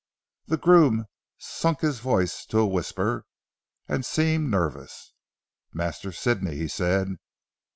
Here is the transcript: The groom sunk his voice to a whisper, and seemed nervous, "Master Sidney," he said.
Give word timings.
The 0.47 0.57
groom 0.57 1.05
sunk 1.37 1.81
his 1.81 1.99
voice 1.99 2.43
to 2.47 2.57
a 2.57 2.65
whisper, 2.65 3.27
and 3.87 4.03
seemed 4.03 4.49
nervous, 4.49 5.13
"Master 5.73 6.11
Sidney," 6.11 6.55
he 6.55 6.67
said. 6.67 7.17